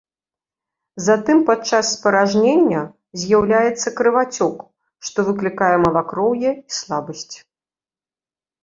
[1.07, 2.81] Затым падчас спаражнення
[3.25, 4.65] з'яўляецца крывацёк,
[5.11, 7.33] што выклікае малакроўе і слабасць.